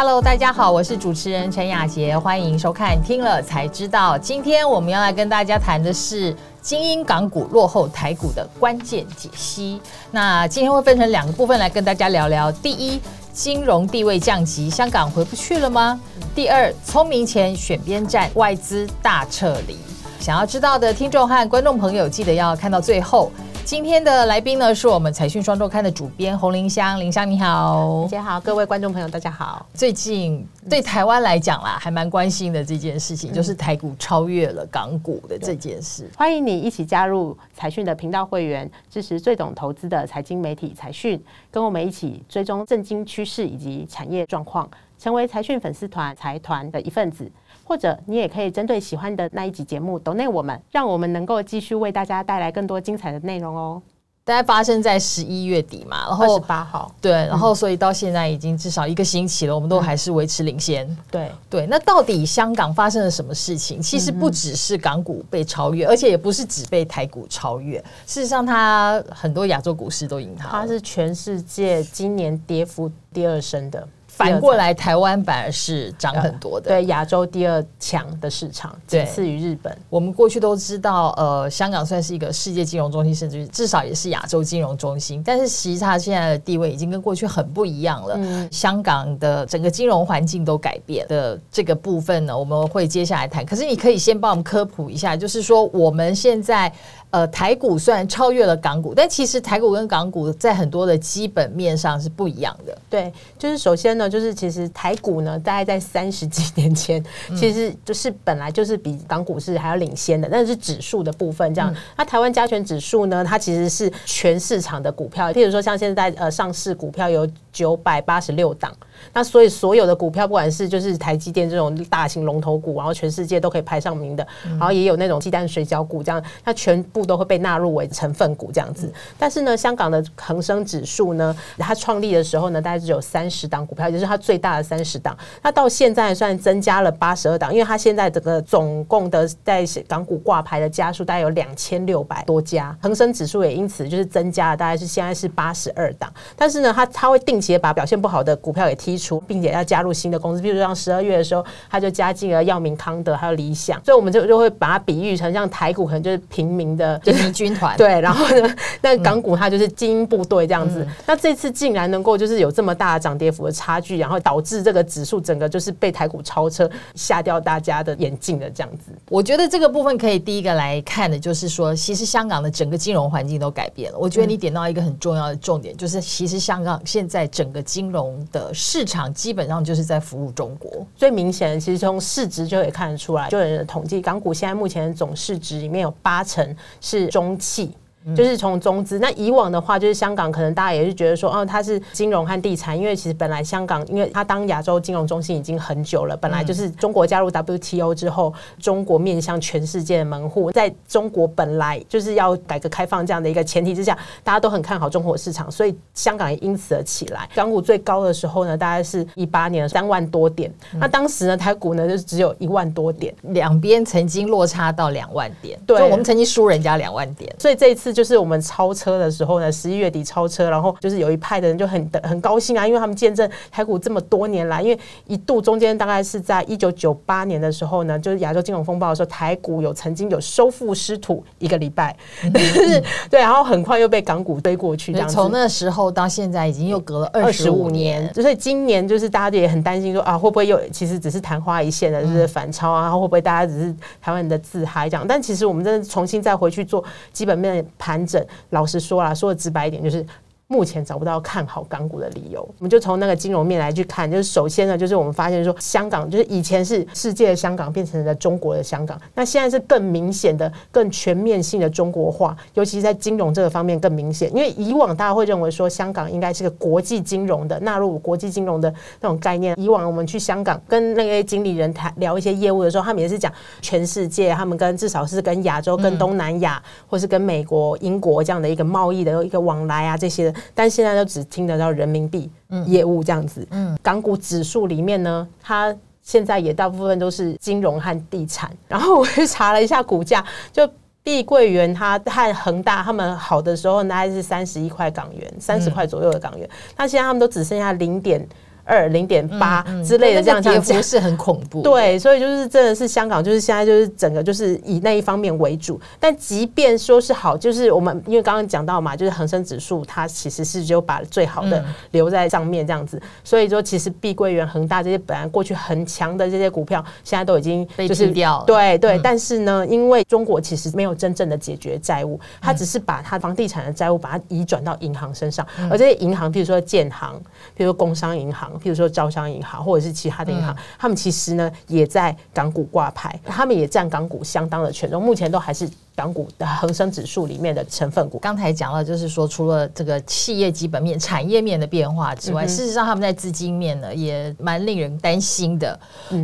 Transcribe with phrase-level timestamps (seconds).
[0.00, 4.14] Hello，大家好，我是主持人陈雅杰，欢迎收看《听了才知道》。
[4.20, 6.32] 今天我们要来跟大家谈的是
[6.62, 9.82] 精英港股落后台股的关键解析。
[10.12, 12.52] 那今天会分成两个部分来跟大家聊聊。
[12.52, 13.00] 第一，
[13.32, 16.00] 金融地位降级，香港回不去了吗？
[16.32, 19.76] 第二，聪明钱选边站，外资大撤离。
[20.20, 23.32] 想要知道的听众和观众朋友，记得要看到最后。
[23.68, 29.66] 今天的来宾呢，是我们财讯双周刊的主编洪林香，林香你好，大家好，各位观众朋友大家好。
[29.74, 36.08] 最近对台湾来讲啦，还蛮关心的这件事情，就是台股超越了港股的这件事。
[36.16, 44.66] 欢迎你一起加入财讯的频道会员，支持最懂投资的财经媒体财讯，跟我们一起追踪震惊趋势以及产业状况，
[44.98, 47.30] 成为财讯粉丝团财团的一份子。
[47.68, 53.82] 或者你也可以针对喜欢的那一集节目抖内我们，让我们能够继续为大家带来更多精彩的内容哦。
[54.24, 60.86] 大概发生在十一月底嘛，然后二十八号，对，然后所以到现在已经至少一个星期了，我们都还是维持领先。
[61.10, 63.80] 对对，那到底香港发生了什么事情？
[63.82, 73.86] 其实不只是港股被超越，而且也不是只被台股超越，事实上它很多亚洲股市都赢它，它是全世界今年跌幅第二深的。
[74.18, 76.68] 反过来，台湾反而是涨很多的。
[76.68, 79.76] 对，亚洲第二强的市场，仅次于日本。
[79.88, 85.22] 我们过去都知道，呃，香港算是一个世界金融中心，甚至至少也是亚洲金融中心。
[85.24, 88.18] 但是，其实它现在的地位已经跟过去很不一样了。
[88.50, 93.46] 香港的整个金融环境都改变的这个部分呢，我们会接下来谈。
[93.46, 96.72] 可是，你可以先帮我们科普一下，就是说我们现在。
[97.10, 102.76] 呃，台股虽然超越了港股，但其实台股跟港股在很多的基本面上是不一样的。
[102.90, 107.02] 对，就是首先呢，就是其实台股呢，大概在三十几年前，
[107.34, 111.54] 其实就是本来就是比港股是还要领先的，但是指数的部分。
[111.54, 117.26] 这样，那台湾加权指数呢，它其实是全市场的股票，譬如说像现在呃上市股票有
[117.58, 118.72] 九百八十六档。
[119.12, 128.92] 那所以所有的股票，不管是就是台积电这种大型龙头股，然后全世界都可以排上名的，然后也有那种鸡蛋水饺股，这样它全部都会被纳入为成分股这样子。
[129.18, 135.16] 但是呢，香港的恒生指数呢，它创立的时候呢，大概只有三十档股票，也就是它最大的三十档。
[135.42, 146.12] 那到现在算增加了八十二档，因为它现在整个总共的在港股挂牌的家数大概有两千六百多家，恒生指数也因此就是增加了，大概是现在是八十二档。
[146.36, 160.84] 但是呢，它它会定期把表现不好的股票给剔除，并且要加入新的公司，比如像十二月的时候，他就加进了药明康德，还有理想，所以我们就就会把它比喻成像台股可能就是平民的平民军团，对，然后呢， 那港股它就是精英部队这样子。
[161.06, 168.90] 那这次竟然能够就是有这么大的涨跌幅的差距，然后导致这个指数整个就是被台股超车，吓掉大家的眼镜的这样子。
[169.08, 173.98] 我觉得这个部分可以第一个来看的就是说，其实香港的整个金融环境都改变了。
[173.98, 179.14] 我觉得你点到一个很重要的重点，就是其实香港现在整个金融的市场。
[179.14, 187.70] 基本上就是在服务中国，最明显的其实从市值就可以看得出来，就有人统计，港股现在目前总市值里面有八成是中企。
[188.16, 207.28] 就是从中资，那以往的话，就是香港可能大家也是觉得说，哦，它是金融和地产，因为其实本来香港，因为它当亚洲金融中心已经很久了，本来就是中国加入 WTO 之后，中国面向全世界的门户，在中国本来就是要改革开放这样的一个前提之下，大家都很看好中国市场，所以香港也因此而起来。
[207.34, 217.97] 港股最高的时候呢，大概是一八年三万多点，那当时呢，台股呢就是只有一万多点，两边曾经落差到两万点，对，我们曾经输人家两万点，所以这一次。
[217.98, 224.78] 就是我们超车的时候呢，十一月底超车，然后就是有一派的人就很很高兴啊，因为他们见证台股这么多年来，因为
[225.08, 231.96] 一度中间大概是在一九九八年的时候呢，就是亚洲金融风暴的时候，台股有曾经有收复失土一个礼拜，
[233.10, 245.04] 对，然后很快又被港股堆过去，这样从那时候到现在已经又隔了二十五年，所以今年就是大家也很担心说啊，会不会又其实只是昙花一现的，就是反超啊，会不会大家只是台湾人的自嗨这样？
[245.04, 247.48] 但其实我们真的重新再回去做基本面。
[247.78, 250.04] 盘整，老实说啊，说的直白一点，就是。
[250.50, 254.10] 目前找不到看好港股的理由，我们就从那个金融面来去看。
[254.10, 258.98] 就是首先呢，就是我们发现说，香港就是以前是世界的香港，变成了中国的香港。
[259.14, 264.34] 那现在是更明显的、更全面性的中国化，尤其是在金融这个方面更明显。
[264.34, 268.72] 因为以往大家会认为说，香港应该是个国际金融的，纳入国际金融的
[269.02, 269.54] 那种概念。
[269.60, 273.30] 以往我们去香港跟那些经理人谈聊一些业务的时候，他们也是讲
[273.60, 280.34] 全世界，他们跟至少是跟亚洲、跟东南亚，或是跟美国、英国这样的一个贸易的一个往来啊这些。
[280.54, 282.30] 但现在都只听得到人民币
[282.66, 283.46] 业务这样子。
[283.50, 288.50] 嗯，港股指数里面呢，它现在也大部分都是金融和地产。
[288.68, 290.68] 然后我去查了一下股价，就
[291.02, 296.48] 碧桂园它和恒大他们好的时候大概是三十一块港元，三十块左右的港元。
[296.76, 298.26] 那现在他们都只剩下零点。
[298.68, 301.62] 二、零点八之类的这样跌幅是很恐怖。
[301.62, 305.80] 对，所以就是真的是香港，就是现在就是整个就是以那一方面为主。
[305.98, 313.00] 但即便说是好，就是我们因为刚刚讲到嘛，就是恒生指数它其实是就把最好的留在上面这样子。
[313.24, 318.44] 所以说，其实碧桂园、恒大这些本来过去很强的这些股票，现在都已经被踢掉了。
[318.44, 327.18] 对对，但是呢，因为中国其实没有真正的解决债务，它只是把它房地产的债务把它移转到银行身上，而这些银行，比如说建行，
[327.54, 335.68] 比如说工商银行，比如说招商银行，或者是其他的银行，他们其实呢也在港股挂牌，他们也占港股相当的权重，目前都还是。
[335.98, 345.76] 港股的恒生指数里面的成分股，刚才讲了，就是说除了这个企业基本面、产业面的变化之外，事实上他们在资金面呢也蛮令人担心的。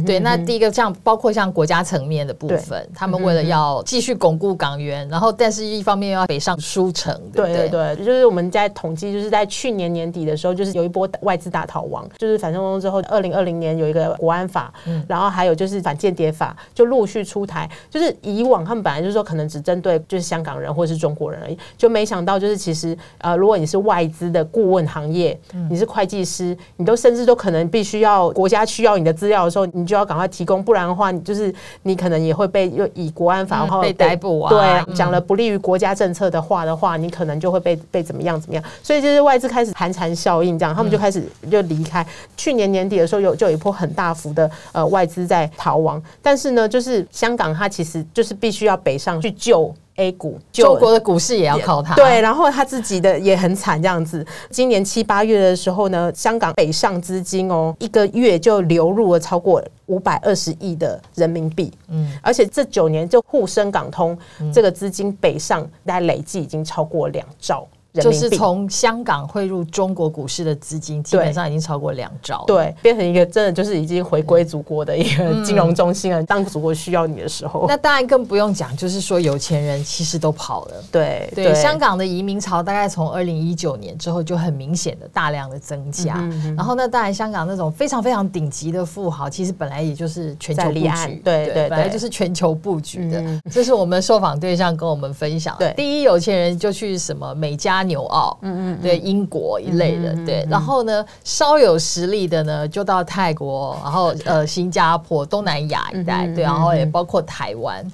[0.06, 7.68] 对，那第一个像包括像国家层面的部分，他们为了要继续巩固港元，然后但是一方面又要北上输城，对对。
[7.68, 14.72] 对，就是我们在统计，就是在去年年底的时候，就是有一波外资大逃亡，就是反送中之后，二零二零年有一个国安法，
[15.08, 25.36] 然后还有就是反间谍法就陆续出台，就是以往他们本来就是说可能只针对就是香港人或者是中国人而已，就没想到就是其实呃，如果你是外资的顾问行业，
[25.70, 31.52] 你是会计师，你都甚至都可能必须要国家需要你的资料的时候，你就要赶快提供，不然的话，你就是
[31.82, 34.50] 你可能也会被又以国安法然后被逮捕啊。
[34.50, 38.62] 对，讲了不利于国家政策的话的话，你可能就会被被怎么样怎么样。
[38.82, 42.06] 所以就是外资开始寒蝉效应，这样他们就开始就离开。
[42.36, 49.53] 去年年底的时候有就有一波很大幅的呃外资在逃亡，但是呢，就是香港它其实就是必须要北上去救。
[49.96, 51.94] A 股，中国的股市也要靠它。
[51.94, 54.26] 对，然后他自己的也很惨，这样子。
[54.50, 61.72] 今年七八月的时候呢，香港北上资金哦，一个月就流入了超过五百二十亿的人民币。
[61.88, 64.18] 嗯，而且这九年就沪深港通
[64.52, 67.64] 这个资金北上，大概累计已经超过两兆。
[68.00, 76.20] 就是从香港汇入中国股市的资金，基本上已经超过两兆，对，变成一个真的就是已经回归祖国的一个金融中心了。
[76.24, 80.74] 当祖国需要你的时候，那当然更不用讲，就是说有钱人其实都跑了。
[80.90, 86.16] 对对，香港的移民潮大概从二零一九年之后就很明显的大量的增加。
[86.56, 93.22] 然后那，当然香港那种非常非常顶级的富豪，其实本来也就是全球布局，对对，本来就是全球布局的。
[93.52, 95.54] 这是我们受访对象跟我们分享。
[95.60, 97.83] 对，第一有钱人就去什么美加。
[97.84, 107.84] 纽澳，嗯嗯，对，英国一类的，对，然后呢，稍有实力的呢，就到泰国，然后呃，新加坡、东南亚一带，对，然后也包括台湾，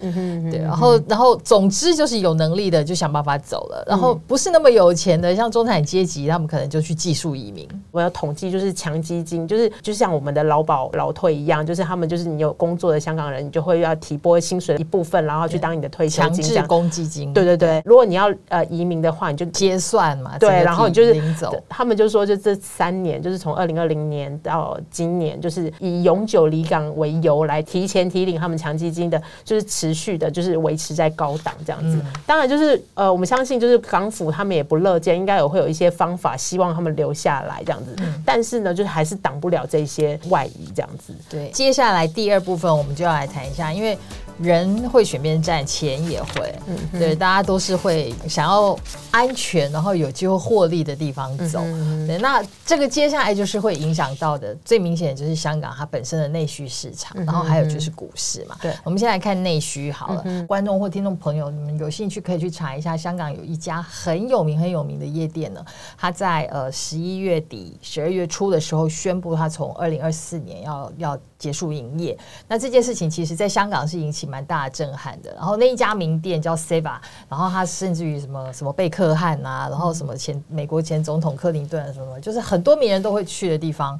[0.50, 7.66] 对，然后然后总之就是有能力的就想办法走了，然后不是那么有钱的，像中产阶级，他们可能就去技术移民。
[7.90, 17.32] 我要统计就是强基金，就是就像我们的劳保劳退一样，就是他们就是你有工作的香港人，你就会要提拨薪水一部分，然后去当你的退休金，强制公积金。
[17.32, 19.79] 对对对，如果你要呃移民的话，你就接。
[19.80, 20.38] 算嘛？
[20.38, 21.20] 对，然后就是
[21.68, 31.98] 他们就说，就这三年，就是从二零二零年到今年，就是以永久离港为由来提前提领他们强基金的，就是持续的，就是维持在高档这样子。
[32.26, 37.96] 当然，就是呃，我们相信，就是港府他们也不乐见，应该有会有一些方法，希望他们留下来这样子。
[38.24, 41.14] 但是呢，就是还是挡不了这些外移这样子。
[41.30, 43.96] 对，接下来第二部分我们就要来谈一下，因为。
[44.42, 46.54] 人会选边站，钱也会，
[46.92, 48.78] 对，大家都是会想要
[49.10, 51.60] 安全，然后有机会获利的地方走。
[52.06, 58.56] 对，那这个接下来就是会影响到的，最明显的就是香港它本身的内需市场，然后还有就是股市嘛。
[58.62, 60.24] 对，我们先来看内需好了。
[60.46, 65.62] 观众或听众朋友，你们有兴趣可以去查一下，香港有一家很有名很有名的夜店呢，
[65.98, 71.18] 它在呃十一月底、十二月初的时候宣布，它从二零二四年要要。
[71.40, 72.16] 结束营业，
[72.46, 75.32] 那这件事情其实在香港是引起蛮大的震撼的。
[75.32, 83.98] 然后那一家名店叫 Seva，然后他甚至于什么什么贝克汉啊，然后什么前美国前总统克林顿什么，就是很多名人都会去的地方。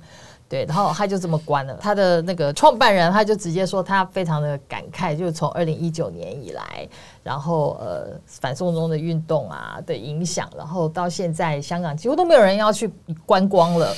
[0.51, 1.79] 对，然后他就这么关了。
[1.81, 6.89] 他的那个创办人他就直接说，他非常的感慨，就是从二零一九年以来，
[7.23, 12.93] 然后呃反送中的运动啊的影响，然后到现在香港几乎都没有人要去
[13.25, 13.95] 观光了。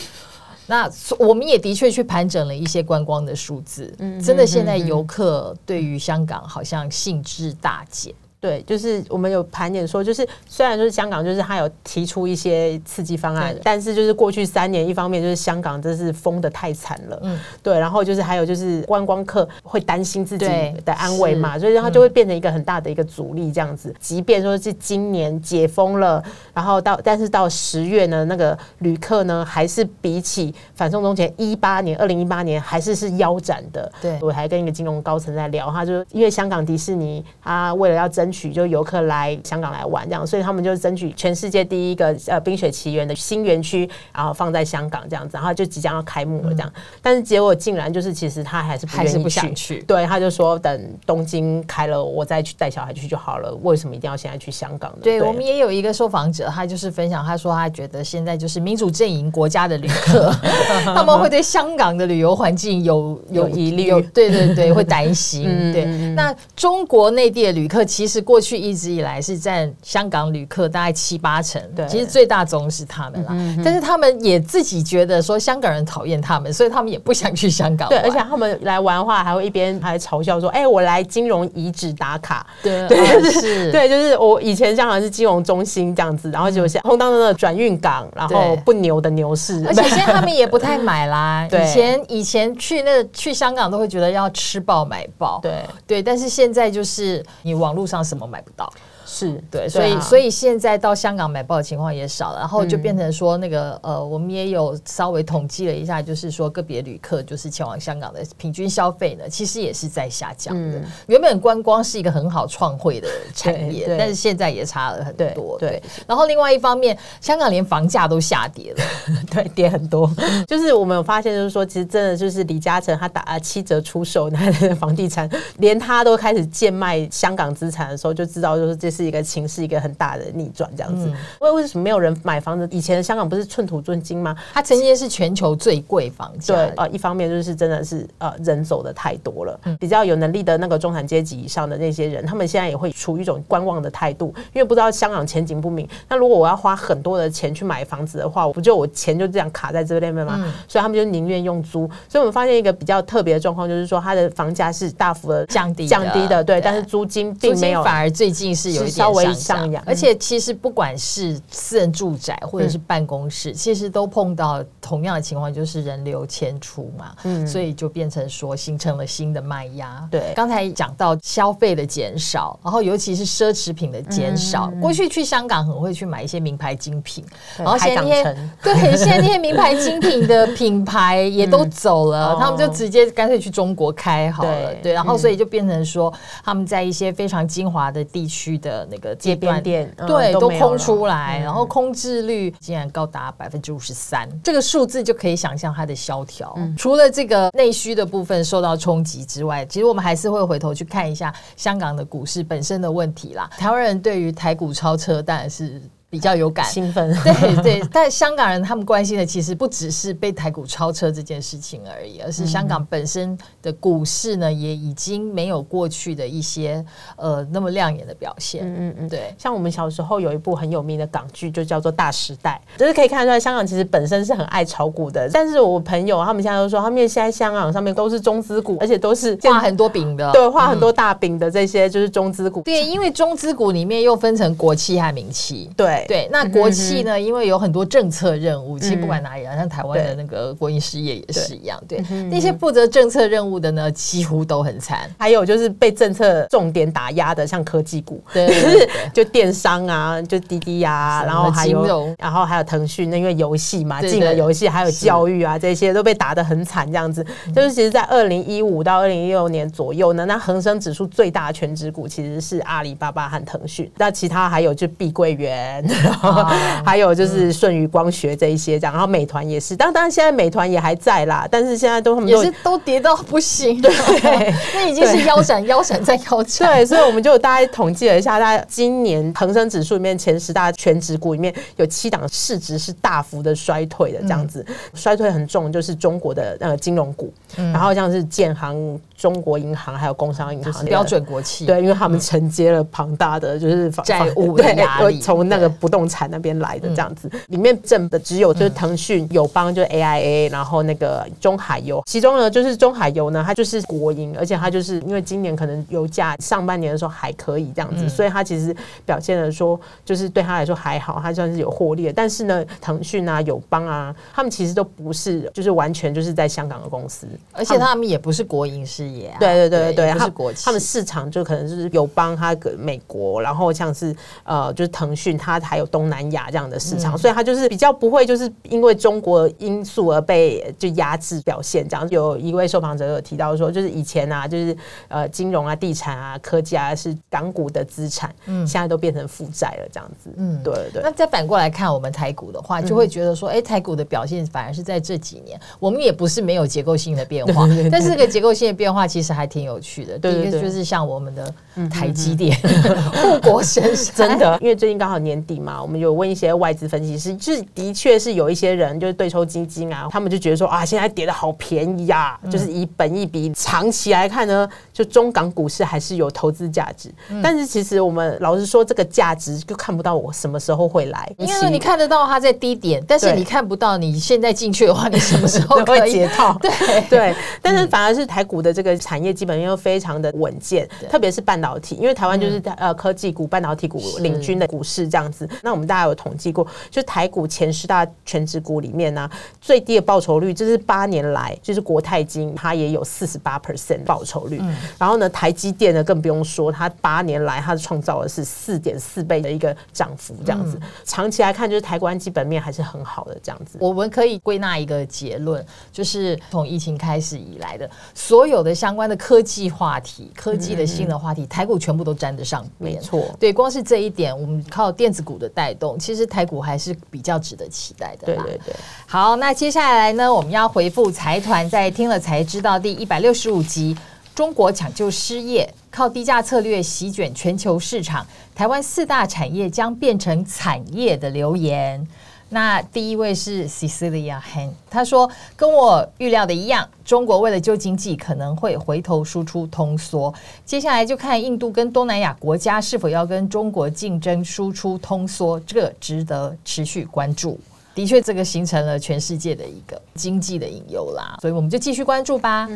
[0.73, 8.15] 那我们也的确去盘整了一些观光的数字，真的现在游客对于香港好像兴致大减。
[8.43, 20.45] 对，就是我们有盘点说，就是虽然就是香港，就是他有提出一些刺激方案，但是就是过去三年，一方面就是香港真是封的太惨了，嗯，对，然后就是还有就是观光客会担心自己
[20.85, 23.95] 的安危嘛，所以它就会变成一个很大的一个阻力这样子。
[24.01, 26.21] 即便说是今年解封了，
[26.53, 33.93] 然后到但是到十月呢，那个旅客呢还是比起反送中前一八年、二零一八年还是是腰斩的。
[34.01, 38.32] 对，我还跟一个金融高层在聊，他就因为香港迪士尼，他为了要争。
[38.33, 46.73] 取就游客来香港来玩这样，所以他们就争取全世界第一个呃冰雪奇缘的新园区，然后放在香港这样子，然后就即将要开幕了这样，
[47.03, 54.99] 但是结果竟然就是其实他还是不还是不想去对，他就说等东京开了我再去带小孩去就好了，为什么一定要现在去香港呢？
[55.03, 60.33] 对我们也有一个受访者，他就是分享，他说他觉得现在就是民主阵营国家的旅客，
[60.85, 65.43] 他们会对香港的旅游环境有有疑虑有对对对，会担心。
[65.49, 65.85] 嗯对，
[66.15, 71.85] 那中国内地的旅客其实过去一直以来是占香港旅客大概七八成，对。
[71.85, 73.35] 嗯其实最大宗是他们啦。
[73.63, 91.47] 但是他们也自己觉得说香港人讨厌他们，所以他们也不想去香港对，而且他们来玩的话，还会一边还嘲笑说：“哎、我来金融遗址打卡。” 对对啊是，对，就是我以前香港是金融中心这样子，然后就现在轰当当的转运港，然后不牛的牛市，而且现在他们也不太买啦。
[91.51, 91.63] 对。
[91.63, 95.53] 以前以前去那去香港都会觉得要吃爆买爆，对。
[95.87, 98.71] 对，但是现在就是你网络上怎么买不到，
[99.13, 110.81] 是对，所以所以以现在到香港买报的情况也少了，然后就变成说那个呃，我们也有稍微统计了一下，就是说个别旅客就是前往香港的平均消费呢，其实也是在下降的。
[111.09, 115.59] 原本观光是一个很好创汇的产业但是现在也差了很多。
[115.59, 118.85] 对对，然后另外一方面，香港连房价都下跌了。
[119.31, 120.09] 对跌很多。
[120.47, 125.29] 就是我们有发现，就是说，其实真的就是李嘉诚他打了七折出售他的房地产，
[125.59, 131.13] 连他都开始贱卖香港资产的时候，就知道就是这是一个情势一个很大的逆转这样子。
[131.41, 132.69] 为、为什么没有人买房子？
[132.71, 134.37] 以前的香港不是寸土寸金吗？
[134.53, 145.89] 它曾经是全球最贵房价对，的，呃，一方面就是真的是呃人走的太多了，比较有能力的那个中产阶级以上的那些人，他们现在也会处于一种观望的态度，因为不知道香港前景不明。
[146.09, 150.53] 那如果我要花很多的钱去买房子的话，我不就我钱就这样卡在这边吗？
[150.69, 151.89] 所以他们就宁愿用租。
[152.09, 159.83] 所以我们发现一个比较特别的状况，就是说它的房价是大幅的降低的降低的，对，对但是租金并没有反而最近是有稍微上上扬。
[159.87, 167.47] 而且其实不管是私人住宅或者是办公室，其实都碰到同样的情况，就是人流迁出嘛，嗯。
[167.47, 170.07] 所以就变成说形成了新的卖压。
[170.11, 170.33] 对。
[170.35, 174.73] 刚才讲到消费的减少，然后尤其是奢侈品的减少。
[174.81, 177.25] 过去去香港很会去买一些名牌精品，
[177.59, 182.37] 然后现在那些 对现在那些名牌精品的品牌也都走了，哦。
[182.41, 184.51] 他们就直接干脆去中国开好了。
[184.51, 184.79] 对。
[184.83, 186.13] 对，然后所以就变成说
[186.45, 196.57] 他们在一些非常精华的地区的那个街边店嗯对，都空出来，然后空置率竟然高达百分之五十三，这个数字就可以想象它的萧条。
[196.77, 203.49] 除了这个内需的部分受到冲击之外，其实我们还是会回头去看一下香港的股市本身的问题啦。
[203.57, 205.81] 台湾人对于台股超车当然是
[206.13, 216.85] 比较有感，兴奋，对对，但香港人他们关心的其实不只是被台股超车这件事情而已，而是香港本身的股市呢，也已经没有过去的一些
[217.17, 218.63] 呃那么亮眼的表现。
[218.63, 219.35] 嗯嗯嗯，对。
[219.39, 225.27] 像我们小时候有一部很有名的港剧，就叫做《大时代》，就是可以看得出来，香港其实本身是很爱炒股的。
[225.33, 232.61] 但是我朋友他们现在都说，他们现在香港上面都是中资股，而且都是画很多饼的，对画很多大饼的这些就是中资股。
[232.61, 235.71] 对，因为中资股里面又分成国企和民企。
[235.75, 241.83] 对对，那国企呢，因为有很多政策任务，其实不管哪里啊，像台湾的那个国营事业也是一样。
[241.89, 245.11] 对，那些负责政策任务的呢，几乎都很惨。
[245.19, 248.49] 还有就是被政策重点打压的，像科技股，对
[249.13, 257.25] 就电商啊，就滴滴呀、然后还有然后还有腾讯，那因为游戏嘛，对进了对游戏，还有教育啊，这些都被打得很惨，这样子。
[257.55, 266.47] 就是其实，在二零一五到二零一六年左右呢，那恒生指数最大的全指股其实是阿里巴巴和腾讯，那其他还有就碧桂园，然后啊
[266.85, 273.91] 还有就是舜宇光学这一些这样，然后美团也是，当当然现在美团也还在啦，但是现在都也是都跌到不行，对，
[274.75, 276.69] 那已经是腰斩、腰斩再腰斩。
[276.69, 308.75] 对，所以我们就大概统计了一下，大家今年恒生指数里面前十大全指股里面有七档市值是大幅的衰退的，这样子、衰退很重，就是中国的呃金融股，然后像是建行、中国银行还有工商银行标准国企，对，因为他们承接了庞大的就是房债务压力 从那个不动产那边来的这样子，里面挣的只有就是腾讯、友邦，就是 AIA，然后那个中海油，其中呢就是中海油呢，它就是国营，而且它就是因为今年可能油价上半年的时候还可以这样子，所以它其实
[309.07, 312.13] 表现的说就是对他来说还好，它算是有获利的。
[312.13, 324.15] 但是呢，腾讯啊、友邦啊，他们其实都不是就是完全就是在香港的公司，而且他们也不是国营事业啊，对对对对，他是国企，他们市场就可能就是友邦，它跟美国，然后像是
[324.45, 331.87] 呃，就是腾讯，它还有东南亚这样的市场，所以它就是比较不会就是因为中国因素而被就压制表现。
[331.89, 334.77] 这样有一位受访者有提到说，就是以前啊，就是
[335.09, 340.31] 呃金融啊、地产啊、科技啊是港股的资产，嗯，现在都变成负债了这样子。
[340.37, 341.03] 嗯，对对。
[341.03, 350.19] 那再反过来看我们台股的话，就会觉得说，哎，台股的表现反而是在这几年，我们也不是没有结构性的变化， 但是这个结构性的变化其实还挺有趣的。
[350.19, 351.55] 第一个就是像我们的
[351.91, 352.57] 台积电。
[353.13, 367.11] 护国神山，真的，因为最近刚好年底嘛，我们有问一些外资分析师，就是的确是有一些人就是对抽基金啊，他们就觉得说啊，现在跌的好便宜呀，就是以本一比长期来看呢，就中港股市还是有投资价值。
[367.43, 376.57] 但是其实我们老实说，这个价值就看不到我什么时候会来，因为你看得到它在低点，但是你看不到你现在进去的话，你什么时候 可以解套？
[376.61, 376.73] 对。
[377.09, 385.49] 对，但是反而是台股的这个产业基本面又非常的稳健，特别是半导体，因为台湾就是呃科技股、半导体股领军的股市这样子。
[385.63, 394.61] 那我们大家有统计过，就台股前十大全职股里面呢，最低的报酬率就是八年来，就是国泰金它也有四十八 percent 报酬率。
[394.99, 400.77] 然后呢，台积电呢更不用说，它八年来它创造的是四点四倍的一个涨幅，这样子。
[401.05, 403.79] 长期来看，就是台湾基本面还是很好的这样子。
[403.81, 412.95] 我们可以归纳一个结论，就是从疫情开始以来的所有的相关的科技话题、科技的新的话题，台股全部都沾得上边。
[412.95, 418.25] 没错，对，光是这一点，我们靠电子股的带动，其实台股还是比较值得期待的。
[418.25, 418.75] 对对对。
[419.07, 423.95] 好，那接下来呢，我们要回复财团在听了才知道第一百六十五集
[424.35, 432.09] 《中国抢救失业，靠低价策略席卷全球市场，台湾四大产业将变成产业》的留言。
[432.55, 440.33] 那第一位是 Cecilia Han，他说跟我预料的一样，中国为了救经济，可能会回头输出通缩。
[440.67, 447.59] 接下来就看印度跟东南亚国家是否要跟中国竞争输出通缩，这个值得持续关注。
[447.95, 452.69] 的确，这个形成了全世界的一个经济的隐忧啦，所以我们就继续关注吧。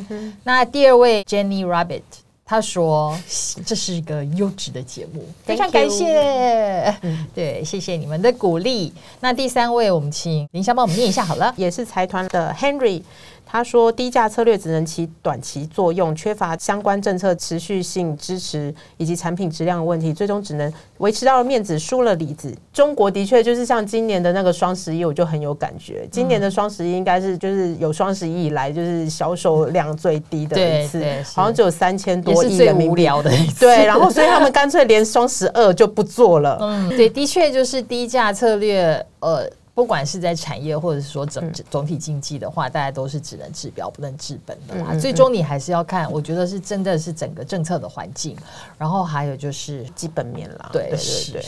[0.42, 2.02] 那第二位 Jenny Rabbit。
[2.48, 3.18] 他说
[3.66, 6.96] ：“这是一个优质的节目，非常感谢。
[7.34, 8.92] 对，谢谢你们的鼓励。
[9.18, 13.02] 那第三位，我们请林香帮我们念一下好了，也是财团的 Henry。”
[13.48, 22.52] 他说：“低价策略只能起短期作用，缺乏相关政策持续性支持以及产品质量的问题，最终只能维持到了面子，输了里子。
[22.72, 26.06] 中国的确就是像今年的那个双十一，我就很有感觉。
[26.10, 31.00] 今年的双十一应该是就是有双十一以来就是销售量最低的一次，
[31.32, 33.30] 好像只有三千多亿人民币的。
[33.60, 36.58] 对，然后所以他们干脆连双十二就不做了。
[36.60, 44.98] 嗯，对，的确就是低价策略，呃。”不管是在产业，或者是说整总体经济的话，大家都是只能治标不能治本的啦。
[44.98, 48.34] 最终你还是要看，我觉得是真的是整个政策的环境，
[48.78, 50.70] 然后还有就是基本面啦。
[50.72, 51.44] 对对对。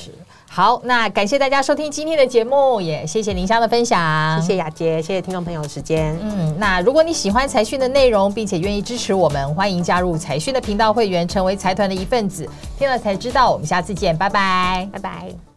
[0.47, 6.14] 好，那感谢大家收听今天的节目，也谢谢林香的分享，谢谢雅洁，谢谢听众朋友的时间。
[6.21, 12.47] 嗯，那如果你喜欢财讯的内容，并且愿意支持我们，欢迎加入财讯的频道会员，成为财团的一份子。
[12.79, 15.47] 听了才知道，我们下次见，拜拜，拜拜。